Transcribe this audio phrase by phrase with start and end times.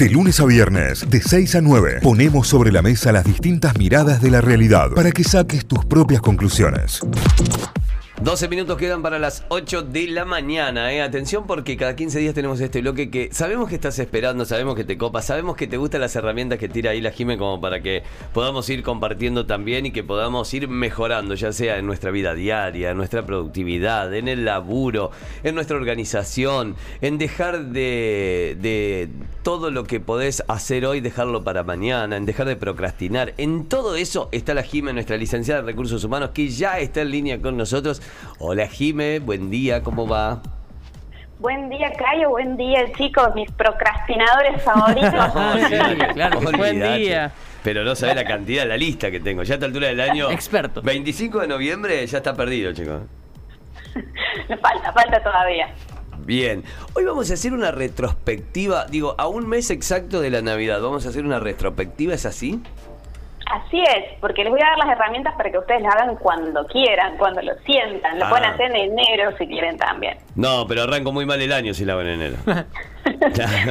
[0.00, 4.22] De lunes a viernes, de 6 a 9, ponemos sobre la mesa las distintas miradas
[4.22, 7.02] de la realidad para que saques tus propias conclusiones.
[8.22, 11.02] 12 minutos quedan para las 8 de la mañana, ¿eh?
[11.02, 14.84] Atención porque cada 15 días tenemos este bloque que sabemos que estás esperando, sabemos que
[14.84, 17.82] te copa, sabemos que te gustan las herramientas que tira ahí la Jime como para
[17.82, 22.34] que podamos ir compartiendo también y que podamos ir mejorando, ya sea en nuestra vida
[22.34, 25.10] diaria, en nuestra productividad, en el laburo,
[25.42, 29.08] en nuestra organización, en dejar de, de
[29.42, 33.32] todo lo que podés hacer hoy, dejarlo para mañana, en dejar de procrastinar.
[33.38, 37.10] En todo eso está la Jime, nuestra licenciada en recursos humanos, que ya está en
[37.10, 38.02] línea con nosotros.
[38.38, 40.42] Hola Jime, buen día, ¿cómo va?
[41.38, 42.28] Buen día, Cayo.
[42.28, 43.34] Buen día, chicos.
[43.34, 45.10] Mis procrastinadores favoritos.
[46.12, 46.98] claro, que buen Olvidate.
[46.98, 47.32] día.
[47.64, 49.42] Pero no sabés la cantidad, la lista que tengo.
[49.42, 50.30] Ya a esta altura del año.
[50.30, 50.82] Experto.
[50.82, 53.02] 25 de noviembre ya está perdido, chicos.
[54.60, 55.68] falta, falta todavía.
[56.24, 56.62] Bien.
[56.94, 58.86] Hoy vamos a hacer una retrospectiva.
[58.86, 60.80] Digo, a un mes exacto de la Navidad.
[60.80, 62.62] Vamos a hacer una retrospectiva, ¿es así?
[63.50, 66.64] Así es, porque les voy a dar las herramientas para que ustedes las hagan cuando
[66.68, 68.16] quieran, cuando lo sientan.
[68.20, 68.28] Lo Ah.
[68.30, 70.18] pueden hacer en enero si quieren también.
[70.36, 72.36] No, pero arranco muy mal el año si la hago en enero.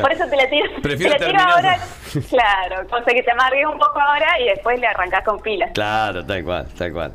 [0.02, 1.78] Por eso te la tiro, Prefiero te la tiro ahora.
[2.30, 5.72] Claro, cosa que te amargues un poco ahora y después le arrancas con pilas.
[5.74, 7.14] Claro, tal cual, tal cual.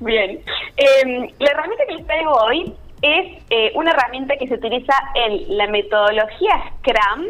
[0.00, 0.42] Bien.
[0.76, 5.58] Eh, la herramienta que les traigo hoy es eh, una herramienta que se utiliza en
[5.58, 7.26] la metodología Scrum,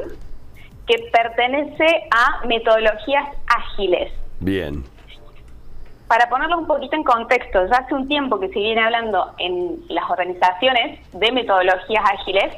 [0.86, 4.12] que pertenece a metodologías ágiles.
[4.39, 4.84] Bien.
[6.06, 9.81] Para ponerlo un poquito en contexto, ya hace un tiempo que se viene hablando en
[9.89, 12.55] las organizaciones de metodologías ágiles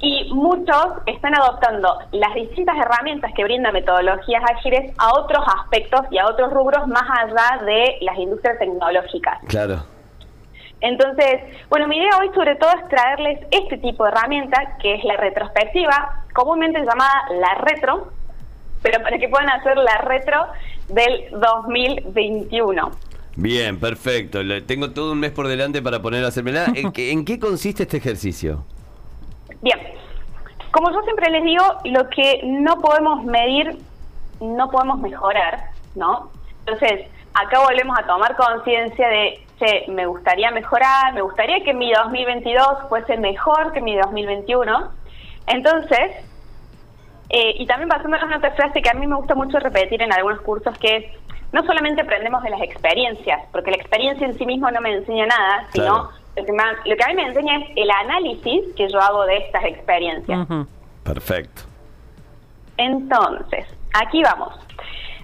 [0.00, 6.18] y muchos están adoptando las distintas herramientas que brinda metodologías ágiles a otros aspectos y
[6.18, 9.38] a otros rubros más allá de las industrias tecnológicas.
[9.48, 9.97] Claro.
[10.80, 15.04] Entonces, bueno, mi idea hoy sobre todo es traerles este tipo de herramienta, que es
[15.04, 18.08] la retrospectiva, comúnmente llamada la retro,
[18.82, 20.46] pero para que puedan hacer la retro
[20.88, 22.90] del 2021.
[23.36, 24.42] Bien, perfecto.
[24.42, 26.68] Le- tengo todo un mes por delante para poner a hacerme nada.
[26.74, 28.64] ¿En en qué consiste este ejercicio?
[29.60, 29.78] Bien,
[30.70, 33.78] como yo siempre les digo, lo que no podemos medir,
[34.40, 36.30] no podemos mejorar, ¿no?
[36.60, 41.92] Entonces, acá volvemos a tomar conciencia de, che, me gustaría mejorar, me gustaría que mi
[41.92, 44.90] 2022 fuese mejor que mi 2021.
[45.46, 46.10] Entonces,
[47.30, 50.12] eh, y también basándonos en otra frase que a mí me gusta mucho repetir en
[50.12, 51.04] algunos cursos, que es,
[51.52, 55.26] no solamente aprendemos de las experiencias, porque la experiencia en sí misma no me enseña
[55.26, 56.10] nada, sino Claro.
[56.36, 59.24] lo, que más- lo que a mí me enseña es el análisis que yo hago
[59.24, 60.46] de estas experiencias.
[61.04, 61.62] Perfecto.
[62.76, 64.54] Entonces, aquí vamos.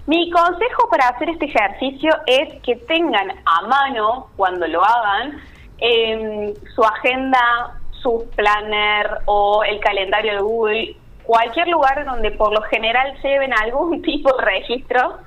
[0.07, 5.41] Mi consejo para hacer este ejercicio es que tengan a mano, cuando lo hagan,
[5.79, 12.61] em, su agenda, su planner o el calendario de Google, cualquier lugar donde por lo
[12.63, 15.17] general lleven algún tipo de registro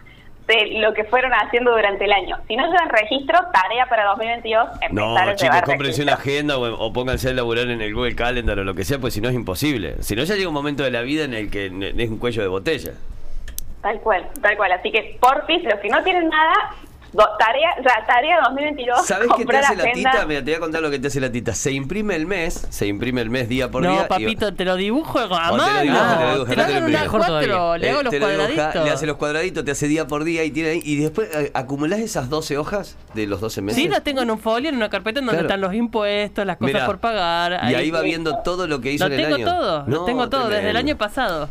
[0.47, 2.37] de lo que fueron haciendo durante el año.
[2.47, 6.87] Si no llevan registro, tarea para 2022, empezar No, a chicos, cómprense una agenda o,
[6.87, 9.28] o pónganse a laburar en el Google Calendar o lo que sea, pues si no
[9.28, 9.97] es imposible.
[10.03, 12.43] Si no, ya llega un momento de la vida en el que es un cuello
[12.43, 12.93] de botella.
[13.83, 14.72] Tal cual, tal cual.
[14.72, 16.53] Así que, porfis, los que no tienen nada,
[17.12, 17.71] do- tarea,
[18.06, 20.27] tarea 2022, ¿Sabes qué te hace la tita?
[20.27, 21.55] Mira, te voy a contar lo que te hace la tita.
[21.55, 23.91] Se imprime el mes, se imprime el mes día por día.
[23.93, 25.81] No, y- papito, te lo dibujo a lo mano.
[25.81, 27.09] dibuja, te lo lo lo hago en una imprime.
[27.09, 28.84] cuatro, le hago Eh, los te lo dibuja, cuadraditos.
[28.84, 30.81] le hace los cuadraditos, te hace día por día y tiene ahí.
[30.84, 33.81] Y después eh, acumulás esas 12 hojas de los 12 meses.
[33.81, 35.49] Sí, las tengo en un folio, en una carpeta en donde Claro.
[35.49, 37.61] están los impuestos, las cosas Mirá, por pagar.
[37.71, 39.44] Y ahí va viendo todo lo que hizo Lo en el tengo año.
[39.47, 41.49] todo, lo No, tengo todo, desde el año pasado.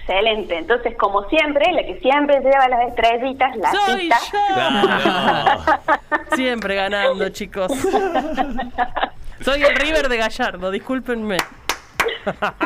[0.00, 0.58] Excelente.
[0.58, 4.18] Entonces, como siempre, la que siempre lleva las estrellitas, la ¡Soy tita.
[4.32, 4.54] yo!
[4.54, 6.00] Claro.
[6.36, 7.72] Siempre ganando, chicos.
[9.40, 11.36] Soy el River de Gallardo, discúlpenme.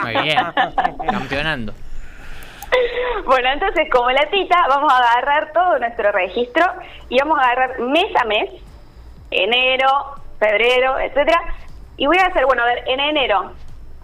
[0.03, 0.39] Muy bien.
[1.11, 1.73] Campeonando.
[3.25, 6.65] Bueno, entonces, como la tita, vamos a agarrar todo nuestro registro
[7.09, 8.51] y vamos a agarrar mes a mes,
[9.31, 9.87] enero,
[10.39, 11.41] febrero, etcétera.
[11.97, 13.53] Y voy a hacer, bueno, a ver, en enero,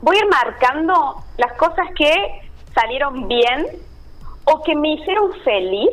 [0.01, 3.67] voy a ir marcando las cosas que salieron bien
[4.45, 5.91] o que me hicieron feliz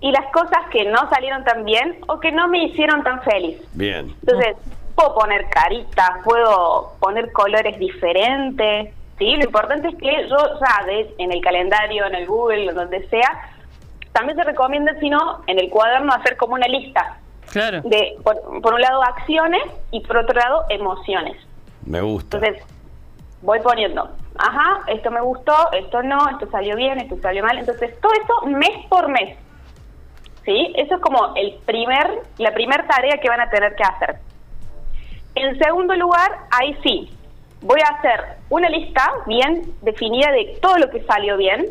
[0.00, 3.58] y las cosas que no salieron tan bien o que no me hicieron tan feliz.
[3.72, 4.14] Bien.
[4.22, 4.56] Entonces,
[4.94, 9.36] puedo poner caritas, puedo poner colores diferentes, ¿sí?
[9.36, 13.50] Lo importante es que yo ya de- en el calendario, en el Google, donde sea,
[14.12, 17.18] también se recomienda, si no, en el cuaderno hacer como una lista
[17.52, 17.80] Claro.
[17.84, 21.36] de, por, por un lado, acciones y por otro lado, emociones.
[21.84, 22.36] Me gusta.
[22.38, 22.64] Entonces,
[23.42, 27.58] voy poniendo, ajá, esto me gustó, esto no, esto salió bien, esto salió mal.
[27.58, 29.38] Entonces, todo eso mes por mes.
[30.44, 30.72] ¿Sí?
[30.76, 34.16] Eso es como el primer, la primera tarea que van a tener que hacer.
[35.34, 37.10] En segundo lugar, ahí sí,
[37.60, 41.66] voy a hacer una lista bien definida de todo lo que salió bien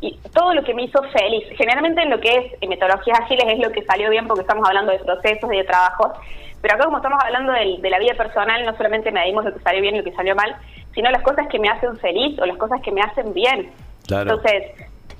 [0.00, 1.44] y todo lo que me hizo feliz.
[1.56, 4.68] Generalmente en lo que es en metodologías ágiles es lo que salió bien porque estamos
[4.68, 6.12] hablando de procesos y de trabajos,
[6.60, 9.60] pero acá como estamos hablando del- de, la vida personal, no solamente medimos lo que
[9.60, 10.54] salió bien y lo que salió mal,
[10.94, 13.70] sino las cosas que me hacen feliz o las cosas que me hacen bien.
[14.06, 14.34] Claro.
[14.34, 14.72] Entonces,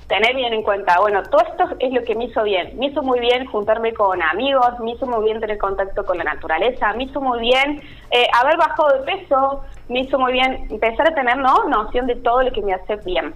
[0.07, 2.77] tener bien en cuenta, bueno, todo esto es lo que me hizo bien.
[2.77, 6.23] Me hizo muy bien juntarme con amigos, me hizo muy bien tener contacto con la
[6.23, 7.81] naturaleza, me hizo muy bien
[8.11, 11.67] eh, haber bajado de peso, me hizo muy bien empezar a tener ¿no?
[11.67, 13.33] noción de todo lo que me hace bien.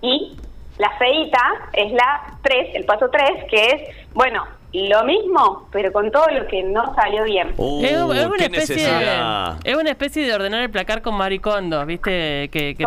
[0.00, 0.36] Y
[0.78, 6.10] la feita es la 3, el paso 3, que es, bueno, lo mismo, pero con
[6.10, 7.52] todo lo que no salió bien.
[7.58, 9.20] Uh, es, es una especie de,
[9.64, 12.48] es una especie de ordenar el placar con maricondo, ¿viste?
[12.50, 12.86] Que, que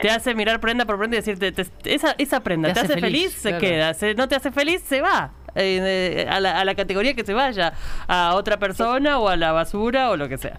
[0.00, 2.92] te, hace mirar prenda por prenda y decirte, te- esa, esa prenda te, Te hace
[2.94, 3.60] hace feliz, feliz, se claro.
[3.60, 3.94] queda.
[3.94, 5.32] Se- no te hace feliz, se va.
[5.54, 7.74] Eh, eh, a, la, a la categoría que se vaya,
[8.08, 10.58] a otra persona o a la basura o lo que sea.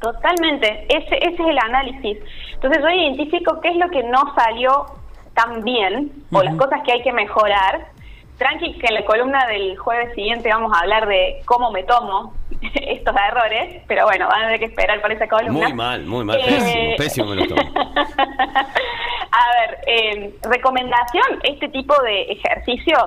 [0.00, 2.18] Totalmente, ese, ese es el análisis.
[2.54, 4.86] Entonces yo identifico qué es lo que no salió
[5.34, 7.86] tan bien o las cosas que hay que mejorar.
[8.38, 12.34] Tranqui, que en la columna del jueves siguiente vamos a hablar de cómo me tomo
[12.74, 15.52] estos errores, pero bueno, van a tener que esperar para esa columna.
[15.52, 16.44] Muy mal, muy mal, Eh,
[16.96, 17.62] pésimo, pésimo me lo tomo.
[17.96, 23.02] a ver, eh, recomendación, este tipo de ejercicios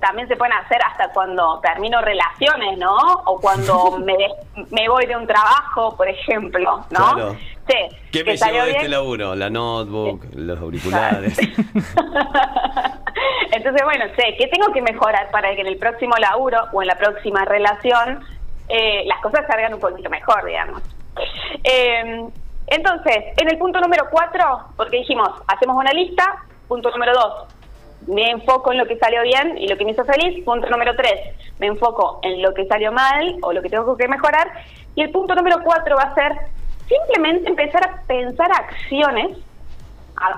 [0.00, 2.96] también se pueden hacer hasta cuando termino relaciones, ¿no?
[3.26, 4.16] O cuando me,
[4.70, 7.14] me voy de un trabajo, por ejemplo, ¿no?
[7.14, 7.36] Claro.
[7.68, 9.34] Sí, ¿Qué me llevo de este laburo?
[9.34, 11.36] La notebook, los auriculares.
[13.58, 16.86] Entonces, bueno, sé, ¿qué tengo que mejorar para que en el próximo laburo o en
[16.86, 18.24] la próxima relación
[18.68, 20.80] eh, las cosas salgan un poquito mejor, digamos?
[21.64, 22.24] Eh,
[22.68, 27.48] entonces, en el punto número cuatro, porque dijimos, hacemos una lista, punto número dos,
[28.06, 30.94] me enfoco en lo que salió bien y lo que me hizo feliz, punto número
[30.94, 34.52] tres, me enfoco en lo que salió mal o lo que tengo que mejorar,
[34.94, 36.32] y el punto número cuatro va a ser
[36.86, 39.36] simplemente empezar a pensar acciones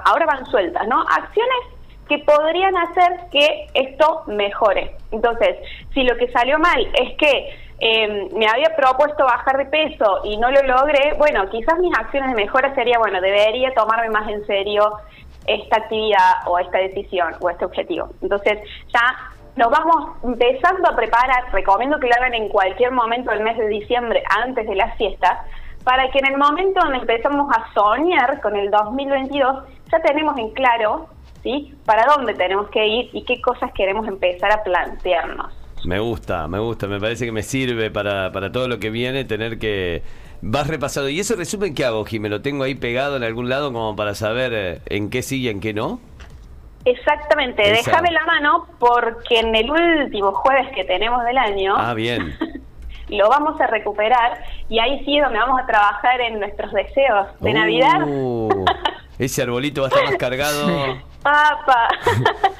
[0.04, 1.02] ahora van sueltas, ¿no?
[1.02, 1.79] Acciones
[2.10, 4.96] que podrían hacer que esto mejore.
[5.12, 5.58] Entonces,
[5.94, 10.36] si lo que salió mal es que eh, me había propuesto bajar de peso y
[10.36, 14.44] no lo logré, bueno, quizás mis acciones de mejora sería, bueno, debería tomarme más en
[14.44, 14.90] serio
[15.46, 18.08] esta actividad o esta decisión o este objetivo.
[18.20, 18.58] Entonces,
[18.92, 23.56] ya nos vamos empezando a preparar, recomiendo que lo hagan en cualquier momento del mes
[23.56, 25.46] de diciembre, antes de las fiestas,
[25.84, 30.50] para que en el momento donde empezamos a soñar con el 2022, ya tenemos en
[30.50, 31.06] claro,
[31.42, 31.74] ¿sí?
[31.84, 35.52] Para dónde tenemos que ir y qué cosas queremos empezar a plantearnos.
[35.84, 39.24] Me gusta, me gusta, me parece que me sirve para, para todo lo que viene
[39.24, 40.02] tener que...
[40.42, 41.08] Vas repasado.
[41.08, 42.28] ¿Y ese resumen qué hago, Jimé?
[42.30, 45.48] ¿Lo tengo ahí pegado en algún lado como para saber eh, en qué sí y
[45.48, 46.00] en qué no?
[46.84, 47.90] Exactamente, Esa.
[47.90, 52.34] déjame la mano porque en el último jueves que tenemos del año Ah, bien.
[53.08, 57.26] lo vamos a recuperar y ahí sí es donde vamos a trabajar en nuestros deseos
[57.40, 58.00] de Navidad.
[58.06, 58.64] Uh,
[59.18, 60.98] ese arbolito va a estar más cargado.
[61.22, 61.88] Papa.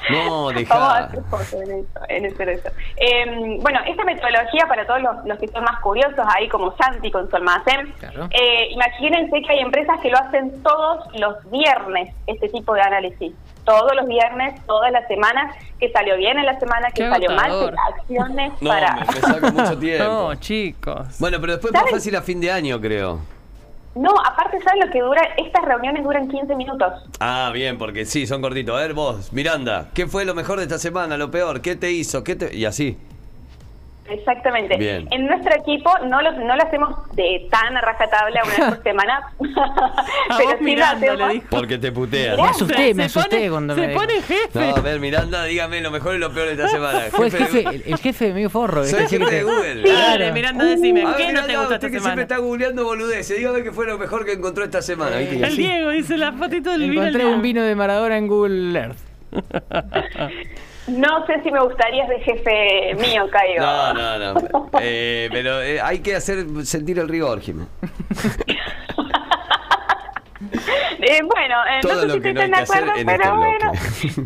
[0.09, 0.75] No, dejá.
[0.75, 2.69] Vamos a hacer fotos en eso, en eso, en eso.
[2.97, 7.09] Eh, bueno, esta metodología para todos los, los que son más curiosos, ahí como Santi
[7.11, 8.27] con su almacén, Claro.
[8.31, 13.31] eh, imagínense que hay empresas que lo hacen todos los viernes, este tipo de análisis.
[13.63, 17.31] Todos los viernes, todas las semanas, que salió bien en la semana, que Qué salió
[17.31, 18.95] mal, qué acciones No, para...
[18.95, 20.03] me, me saca mucho tiempo.
[20.03, 21.19] No, chicos.
[21.19, 21.95] Bueno, pero después más ¿Saben?
[21.95, 23.19] fácil a fin de año, creo.
[23.93, 25.21] No, aparte, ¿sabes lo que dura?
[25.37, 26.93] Estas reuniones duran 15 minutos.
[27.19, 28.75] Ah, bien, porque sí, son cortitos.
[28.75, 31.17] A ver vos, Miranda, ¿qué fue lo mejor de esta semana?
[31.17, 31.61] ¿Lo peor?
[31.61, 32.23] ¿Qué te hizo?
[32.23, 32.55] ¿Qué te...?
[32.55, 32.97] Y así.
[34.09, 34.75] Exactamente.
[34.77, 35.07] Bien.
[35.11, 38.83] En nuestro equipo no lo, no lo hacemos de tan a rajatabla una vez por
[38.91, 41.31] semana, pero sí lo hacemos.
[41.49, 42.35] Porque te putean.
[42.35, 44.49] Me asusté, me Se asusté pone- cuando Se me pone jefe.
[44.59, 46.99] No, a ver, Miranda, dígame lo mejor y lo peor de esta semana.
[47.11, 48.83] Fue el jefe, de- el, el jefe medio forro.
[48.83, 49.83] Soy jefe de Google.
[49.93, 52.21] Dale, Miranda, decime, ¿qué no te gustó usted esta que siempre semana?
[52.23, 53.37] está googleando boludeces.
[53.37, 55.19] Dígame qué fue lo mejor que encontró esta semana.
[55.19, 55.55] El.
[55.55, 57.01] Diego dice la fotito del vino.
[57.01, 58.97] Encontré un vino de Maradona en Google Earth.
[60.87, 63.61] No sé si me gustaría de jefe mío, Caigo.
[63.61, 64.69] No, no, no.
[64.81, 67.65] Eh, pero eh, hay que hacer sentir el rigor, Jimmy.
[71.03, 73.71] Eh, bueno, eh, Todo no sé si estén hay de acuerdo, en pero este bueno,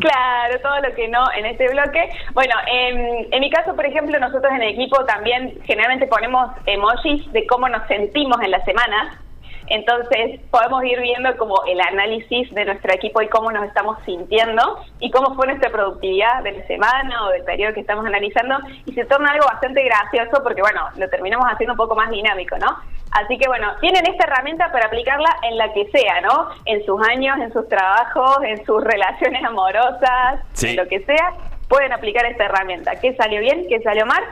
[0.00, 2.10] claro, todo lo que no en este bloque.
[2.32, 7.30] Bueno, en, en mi caso, por ejemplo, nosotros en el equipo también generalmente ponemos emojis
[7.32, 9.20] de cómo nos sentimos en la semana.
[9.68, 14.78] Entonces podemos ir viendo como el análisis de nuestro equipo y cómo nos estamos sintiendo
[15.00, 18.92] y cómo fue nuestra productividad de la semana o del periodo que estamos analizando y
[18.92, 22.76] se torna algo bastante gracioso porque bueno, lo terminamos haciendo un poco más dinámico, ¿no?
[23.12, 26.48] Así que bueno, tienen esta herramienta para aplicarla en la que sea, ¿no?
[26.64, 30.70] En sus años, en sus trabajos, en sus relaciones amorosas, Sí.
[30.70, 31.32] en lo que sea,
[31.68, 32.96] pueden aplicar esta herramienta.
[33.00, 33.66] ¿Qué salió bien?
[33.68, 34.22] ¿Qué salió mal?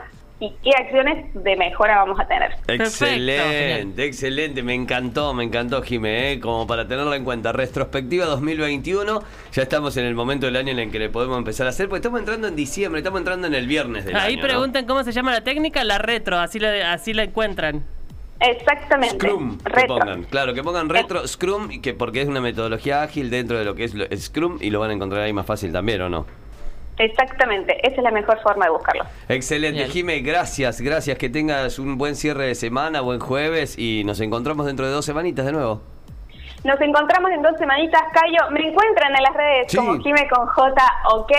[0.44, 2.50] Y qué acciones de mejora vamos a tener.
[2.68, 6.40] Excelente, excelente, me encantó, me encantó Jimé, ¿eh?
[6.40, 7.52] como para tenerla en cuenta.
[7.52, 9.22] Retrospectiva 2021,
[9.52, 11.88] ya estamos en el momento del año en el que le podemos empezar a hacer,
[11.88, 14.42] porque estamos entrando en diciembre, estamos entrando en el viernes del Ahí año.
[14.42, 14.48] ¿no?
[14.48, 17.84] preguntan cómo se llama la técnica, la retro, así la, así la encuentran.
[18.40, 19.16] Exactamente.
[19.16, 19.98] Scrum, que Retro.
[19.98, 23.64] pongan, claro, que pongan retro, Scrum, y que porque es una metodología ágil dentro de
[23.64, 26.26] lo que es Scrum y lo van a encontrar ahí más fácil también, ¿o no?
[26.98, 29.04] Exactamente, esa es la mejor forma de buscarlo.
[29.28, 29.90] Excelente, Bien.
[29.90, 34.66] Jime, gracias, gracias, que tengas un buen cierre de semana, buen jueves y nos encontramos
[34.66, 35.93] dentro de dos semanitas de nuevo.
[36.64, 38.50] Nos encontramos en dos semanitas, Cayo.
[38.50, 39.76] Me encuentran en las redes Sí.
[39.76, 41.32] como Jime con J, OK,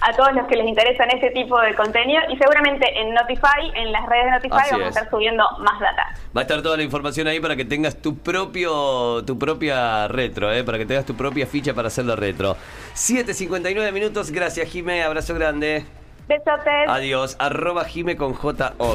[0.00, 2.22] a todos los que les interesan ese tipo de contenido.
[2.30, 4.96] Y seguramente en Notify, en las redes de Notify, Así vamos es.
[4.96, 6.14] a estar subiendo más data.
[6.34, 10.50] Va a estar toda la información ahí para que tengas tu propio tu propia retro,
[10.50, 10.64] ¿eh?
[10.64, 12.56] para que tengas tu propia ficha para hacerlo retro.
[12.94, 15.84] 7.59 minutos, gracias Jime, abrazo grande.
[16.28, 16.88] Besotes.
[16.88, 18.94] Adiós, arroba Jime con J O.